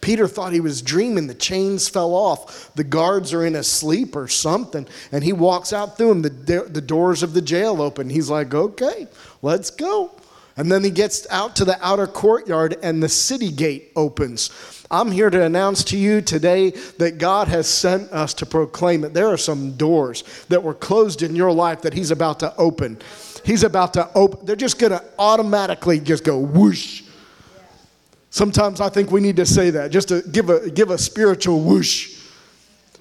[0.00, 1.26] Peter thought he was dreaming.
[1.26, 2.74] The chains fell off.
[2.74, 4.86] The guards are in a sleep or something.
[5.12, 6.22] And he walks out through them.
[6.22, 8.10] The, the doors of the jail open.
[8.10, 9.08] He's like, okay,
[9.40, 10.12] let's go.
[10.56, 14.50] And then he gets out to the outer courtyard and the city gate opens.
[14.90, 19.14] I'm here to announce to you today that God has sent us to proclaim that
[19.14, 22.98] there are some doors that were closed in your life that He's about to open.
[23.44, 24.46] He's about to open.
[24.46, 27.02] They're just going to automatically just go whoosh.
[28.30, 31.60] Sometimes I think we need to say that just to give a, give a spiritual
[31.60, 32.13] whoosh.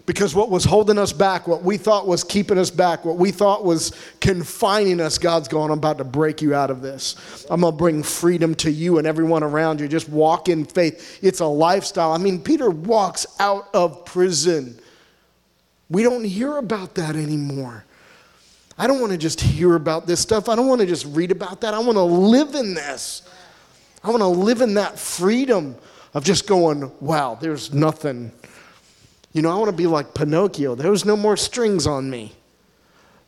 [0.06, 3.32] Because what was holding us back, what we thought was keeping us back, what we
[3.32, 7.46] thought was confining us, God's going, I'm about to break you out of this.
[7.50, 9.88] I'm going to bring freedom to you and everyone around you.
[9.88, 11.20] Just walk in faith.
[11.22, 12.12] It's a lifestyle.
[12.12, 14.78] I mean, Peter walks out of prison.
[15.90, 17.86] We don't hear about that anymore.
[18.78, 20.50] I don't want to just hear about this stuff.
[20.50, 21.74] I don't want to just read about that.
[21.74, 23.22] I want to live in this.
[24.04, 25.78] I want to live in that freedom
[26.14, 28.34] of just going, wow, there's nothing
[29.34, 30.76] you know, I want to be like Pinocchio.
[30.76, 32.34] There's no more strings on me.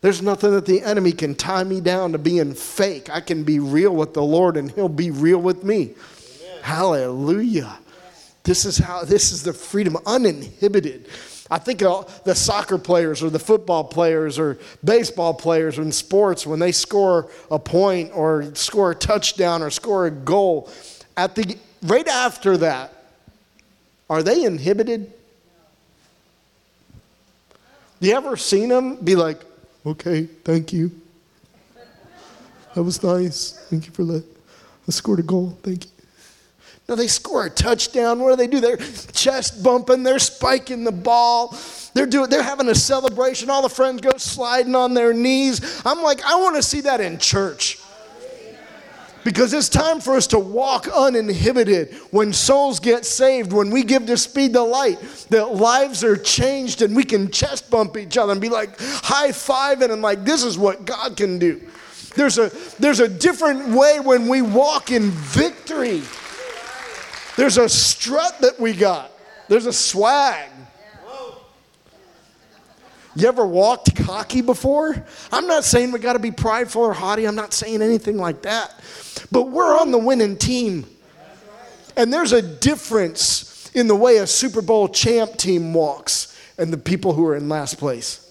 [0.02, 3.10] There's nothing that the enemy can tie me down to being fake.
[3.10, 5.96] I can be real with the Lord and he'll be real with me.
[6.44, 6.62] Amen.
[6.62, 7.80] Hallelujah.
[8.44, 11.08] This is how this is the freedom uninhibited.
[11.50, 16.60] I think the soccer players or the football players or baseball players in sports when
[16.60, 20.70] they score a point or score a touchdown or score a goal
[21.18, 22.94] at the right after that
[24.10, 25.12] are they inhibited?
[28.00, 29.42] You ever seen them be like,
[29.86, 30.92] okay, thank you.
[32.74, 33.52] That was nice.
[33.70, 34.24] Thank you for that.
[34.88, 35.58] I scored a goal.
[35.64, 35.92] Thank you.
[36.88, 38.20] Now they score a touchdown.
[38.20, 38.60] What do they do?
[38.60, 40.04] They're chest bumping.
[40.04, 41.58] They're spiking the ball.
[41.94, 42.30] They're doing.
[42.30, 43.50] They're having a celebration.
[43.50, 45.82] All the friends go sliding on their knees.
[45.86, 47.80] I'm like, I want to see that in church.
[49.26, 51.96] Because it's time for us to walk uninhibited.
[52.12, 55.02] When souls get saved, when we give to speed the light,
[55.32, 59.30] that lives are changed and we can chest bump each other and be like high
[59.30, 61.60] fiving and like, this is what God can do.
[62.16, 66.04] There's a, there's a different way when we walk in victory.
[67.36, 69.12] There's a strut that we got,
[69.48, 70.50] there's a swag.
[73.16, 74.96] You ever walked cocky before?
[75.32, 77.26] I'm not saying we got to be prideful or haughty.
[77.26, 78.74] I'm not saying anything like that.
[79.32, 80.86] But we're on the winning team.
[81.96, 86.78] And there's a difference in the way a Super Bowl champ team walks and the
[86.78, 88.22] people who are in last place.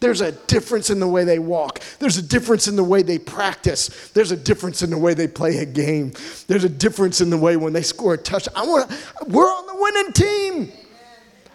[0.00, 1.80] There's a difference in the way they walk.
[1.98, 4.10] There's a difference in the way they practice.
[4.10, 6.12] There's a difference in the way they play a game.
[6.48, 8.54] There's a difference in the way when they score a touchdown.
[8.56, 8.90] I want
[9.26, 10.85] we're on the winning team.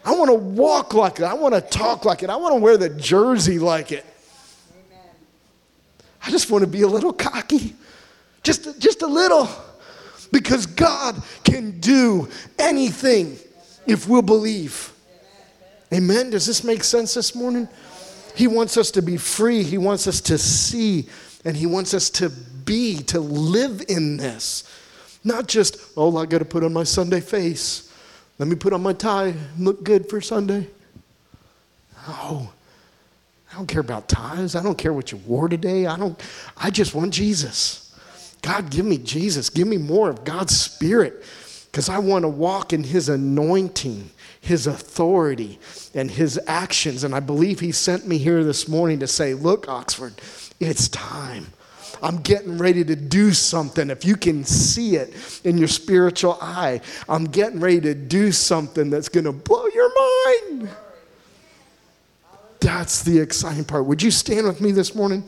[0.03, 1.23] I want to walk like it.
[1.23, 2.29] I want to talk like it.
[2.29, 4.05] I want to wear the jersey like it.
[6.23, 7.75] I just want to be a little cocky.
[8.43, 9.49] Just, just a little.
[10.31, 13.37] Because God can do anything
[13.85, 14.93] if we'll believe.
[15.93, 16.29] Amen.
[16.29, 17.67] Does this make sense this morning?
[18.35, 19.63] He wants us to be free.
[19.63, 21.09] He wants us to see,
[21.43, 24.63] and He wants us to be, to live in this.
[25.23, 27.90] Not just, oh, I got to put on my Sunday face.
[28.41, 30.65] Let me put on my tie, and look good for Sunday.
[32.07, 32.51] Oh,
[33.51, 34.55] I don't care about ties.
[34.55, 35.85] I don't care what you wore today.
[35.85, 36.19] I don't,
[36.57, 37.95] I just want Jesus.
[38.41, 39.51] God, give me Jesus.
[39.51, 41.23] Give me more of God's Spirit
[41.65, 44.09] because I want to walk in His anointing
[44.41, 45.59] his authority
[45.93, 47.03] and his actions.
[47.03, 50.15] And I believe he sent me here this morning to say, Look, Oxford,
[50.59, 51.53] it's time.
[52.01, 53.89] I'm getting ready to do something.
[53.89, 58.89] If you can see it in your spiritual eye, I'm getting ready to do something
[58.89, 59.91] that's going to blow your
[60.25, 60.69] mind.
[62.59, 63.85] That's the exciting part.
[63.85, 65.27] Would you stand with me this morning?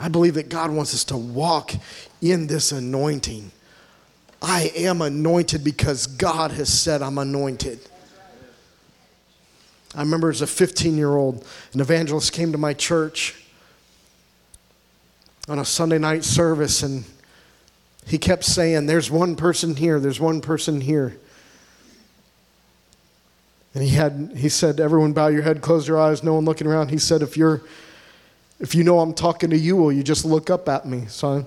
[0.00, 1.72] I believe that God wants us to walk
[2.20, 3.50] in this anointing.
[4.42, 7.80] I am anointed because God has said I'm anointed.
[9.96, 13.34] I remember as a 15 year old, an evangelist came to my church
[15.48, 17.04] on a Sunday night service, and
[18.06, 21.16] he kept saying, There's one person here, there's one person here.
[23.74, 26.66] And he had he said, Everyone bow your head, close your eyes, no one looking
[26.66, 26.90] around.
[26.90, 27.62] He said, If you're
[28.60, 31.06] if you know I'm talking to you, will you just look up at me?
[31.08, 31.46] So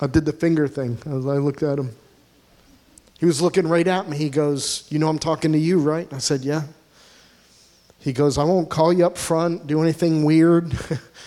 [0.00, 1.94] I, I did the finger thing as I looked at him.
[3.18, 4.18] He was looking right at me.
[4.18, 6.12] He goes, You know, I'm talking to you, right?
[6.12, 6.64] I said, Yeah.
[7.98, 10.76] He goes, I won't call you up front, do anything weird.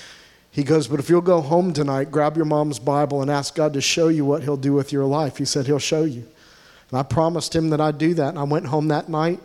[0.51, 3.73] he goes, But if you'll go home tonight, grab your mom's Bible and ask God
[3.73, 5.37] to show you what He'll do with your life.
[5.37, 6.25] He said, He'll show you.
[6.89, 8.29] And I promised him that I'd do that.
[8.29, 9.39] And I went home that night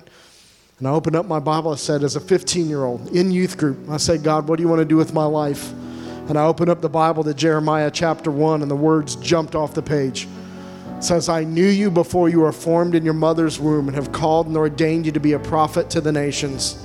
[0.78, 1.72] and I opened up my Bible.
[1.72, 4.62] I said, As a 15 year old in youth group, I said, God, what do
[4.62, 5.72] you want to do with my life?
[6.28, 9.74] And I opened up the Bible to Jeremiah chapter 1, and the words jumped off
[9.74, 10.26] the page
[11.04, 14.46] says, I knew you before you were formed in your mother's womb and have called
[14.46, 16.82] and ordained you to be a prophet to the nations.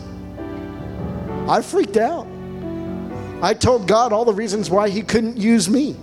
[1.50, 2.28] I freaked out.
[3.42, 5.96] I told God all the reasons why He couldn't use me.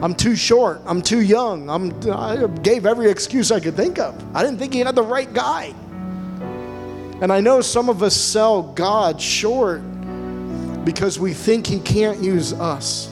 [0.00, 0.80] I'm too short.
[0.86, 1.68] I'm too young.
[1.68, 4.14] I'm, I gave every excuse I could think of.
[4.36, 5.74] I didn't think He had the right guy.
[7.20, 9.80] And I know some of us sell God short
[10.84, 13.08] because we think He can't use us.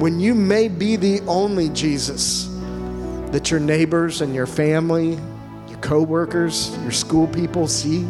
[0.00, 2.50] When you may be the only Jesus
[3.30, 5.18] that your neighbors and your family,
[5.68, 8.04] your coworkers, your school people see.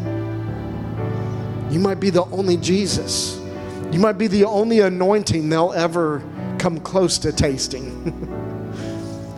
[1.70, 3.40] You might be the only Jesus.
[3.90, 6.22] You might be the only anointing they'll ever
[6.58, 7.92] come close to tasting.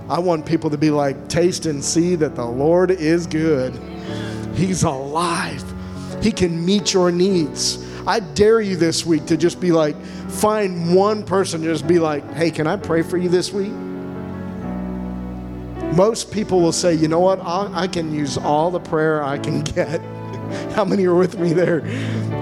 [0.08, 3.74] I want people to be like, taste and see that the Lord is good.
[4.54, 5.64] He's alive.
[6.22, 7.84] He can meet your needs.
[8.06, 10.00] I dare you this week to just be like,
[10.30, 13.72] find one person, just be like, hey, can I pray for you this week?
[15.94, 19.38] Most people will say, you know what, I, I can use all the prayer I
[19.38, 20.00] can get.
[20.74, 21.82] How many are with me there?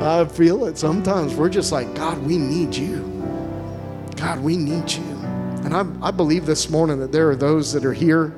[0.02, 1.34] I feel it sometimes.
[1.34, 3.02] We're just like, God, we need you.
[4.16, 5.02] God, we need you.
[5.64, 8.34] And I, I believe this morning that there are those that are here.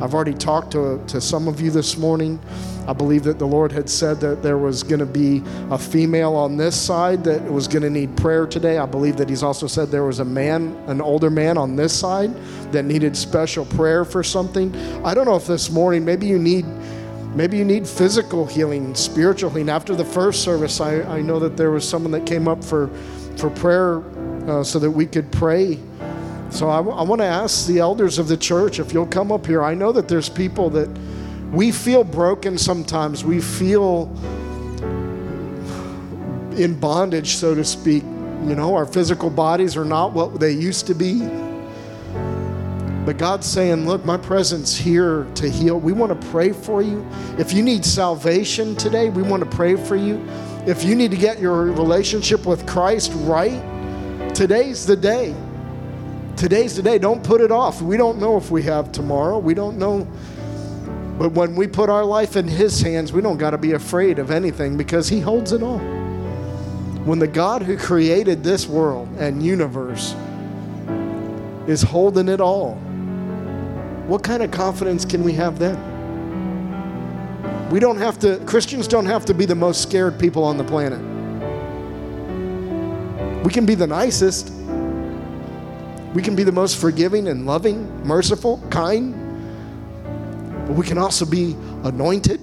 [0.00, 2.40] I've already talked to, to some of you this morning
[2.86, 6.34] I believe that the Lord had said that there was going to be a female
[6.34, 8.76] on this side that was going to need prayer today.
[8.76, 11.98] I believe that He's also said there was a man, an older man on this
[11.98, 12.34] side
[12.72, 14.74] that needed special prayer for something.
[15.04, 16.66] I don't know if this morning, maybe you need.
[17.34, 19.68] Maybe you need physical healing, spiritual healing.
[19.68, 22.88] After the first service, I, I know that there was someone that came up for,
[23.36, 24.04] for prayer
[24.48, 25.80] uh, so that we could pray.
[26.50, 29.46] So I, I want to ask the elders of the church if you'll come up
[29.46, 29.64] here.
[29.64, 30.88] I know that there's people that
[31.50, 33.24] we feel broken sometimes.
[33.24, 34.04] We feel
[36.56, 40.86] in bondage, so to speak, You know, our physical bodies are not what they used
[40.86, 41.43] to be.
[43.04, 45.78] But God's saying, Look, my presence here to heal.
[45.78, 47.06] We want to pray for you.
[47.38, 50.26] If you need salvation today, we want to pray for you.
[50.66, 53.62] If you need to get your relationship with Christ right,
[54.34, 55.34] today's the day.
[56.36, 56.98] Today's the day.
[56.98, 57.82] Don't put it off.
[57.82, 59.38] We don't know if we have tomorrow.
[59.38, 60.08] We don't know.
[61.18, 64.18] But when we put our life in His hands, we don't got to be afraid
[64.18, 65.78] of anything because He holds it all.
[67.04, 70.14] When the God who created this world and universe
[71.68, 72.80] is holding it all,
[74.06, 75.92] what kind of confidence can we have then?
[77.70, 80.64] We don't have to, Christians don't have to be the most scared people on the
[80.64, 81.00] planet.
[83.44, 84.50] We can be the nicest.
[86.14, 89.14] We can be the most forgiving and loving, merciful, kind.
[90.66, 92.40] But we can also be anointed,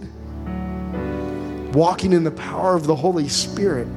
[1.74, 3.88] walking in the power of the Holy Spirit,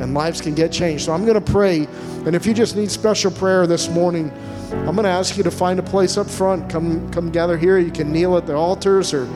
[0.00, 1.06] and lives can get changed.
[1.06, 1.88] So I'm going to pray.
[2.24, 4.30] And if you just need special prayer this morning,
[4.72, 6.68] I'm going to ask you to find a place up front.
[6.68, 7.78] Come, come gather here.
[7.78, 9.26] You can kneel at the altars, or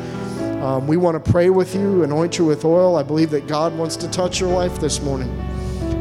[0.63, 2.97] um, we want to pray with you, anoint you with oil.
[2.97, 5.31] I believe that God wants to touch your life this morning.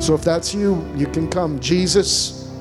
[0.01, 1.59] So if that's you, you can come.
[1.59, 2.51] Jesus,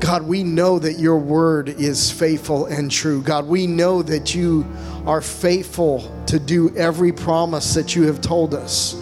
[0.00, 3.22] God, we know that your word is faithful and true.
[3.22, 4.66] God, we know that you
[5.06, 8.94] are faithful to do every promise that you have told us.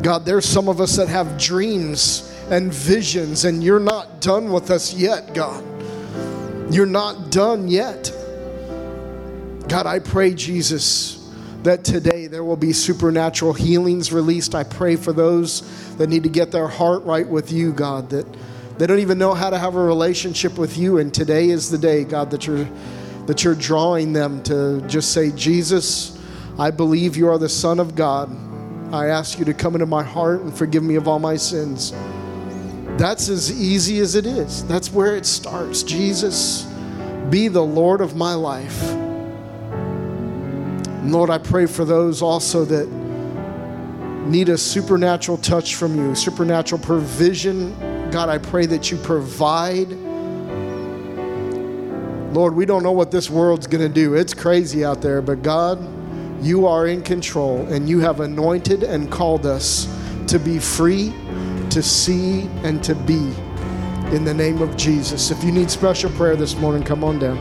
[0.00, 4.70] God, there's some of us that have dreams and visions, and you're not done with
[4.70, 5.64] us yet, God.
[6.72, 8.12] You're not done yet.
[9.68, 11.30] God, I pray, Jesus,
[11.62, 14.54] that today there will be supernatural healings released.
[14.54, 15.62] I pray for those
[15.96, 18.26] that need to get their heart right with you, God, that
[18.78, 20.98] they don't even know how to have a relationship with you.
[20.98, 22.68] And today is the day, God, that you're
[23.26, 26.18] that you're drawing them to just say, Jesus,
[26.58, 28.36] I believe you are the Son of God.
[28.92, 31.92] I ask you to come into my heart and forgive me of all my sins.
[32.98, 34.64] That's as easy as it is.
[34.66, 35.82] That's where it starts.
[35.82, 36.64] Jesus,
[37.30, 38.82] be the Lord of my life.
[41.02, 42.88] And Lord, I pray for those also that
[44.26, 47.74] need a supernatural touch from you, supernatural provision.
[48.10, 49.90] God, I pray that you provide.
[52.32, 54.14] Lord, we don't know what this world's going to do.
[54.14, 55.80] It's crazy out there, but God,
[56.44, 59.88] you are in control and you have anointed and called us
[60.28, 61.12] to be free
[61.72, 63.32] to see and to be
[64.14, 65.30] in the name of Jesus.
[65.30, 67.38] If you need special prayer this morning, come on down.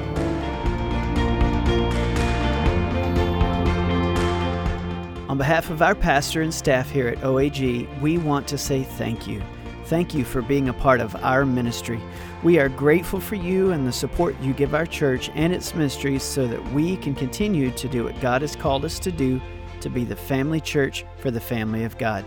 [5.29, 9.27] On behalf of our pastor and staff here at OAG, we want to say thank
[9.27, 9.43] you.
[9.85, 12.01] Thank you for being a part of our ministry.
[12.41, 16.23] We are grateful for you and the support you give our church and its ministries
[16.23, 19.41] so that we can continue to do what God has called us to do
[19.81, 22.25] to be the family church for the family of God.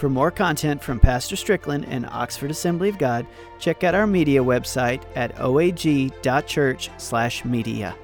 [0.00, 3.26] For more content from Pastor Strickland and Oxford Assembly of God,
[3.58, 7.94] check out our media website at oag.church/media.